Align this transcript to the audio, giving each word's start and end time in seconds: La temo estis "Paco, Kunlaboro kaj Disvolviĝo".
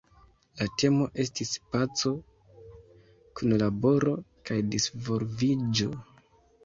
La 0.61 0.67
temo 0.83 1.07
estis 1.23 1.51
"Paco, 1.75 2.13
Kunlaboro 3.41 4.15
kaj 4.51 4.59
Disvolviĝo". 4.77 5.91